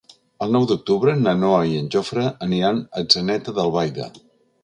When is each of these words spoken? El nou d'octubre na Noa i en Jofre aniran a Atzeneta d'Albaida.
El 0.43 0.53
nou 0.53 0.63
d'octubre 0.69 1.13
na 1.25 1.33
Noa 1.41 1.59
i 1.73 1.75
en 1.81 1.91
Jofre 1.95 2.25
aniran 2.47 2.81
a 2.85 3.03
Atzeneta 3.05 3.57
d'Albaida. 3.59 4.09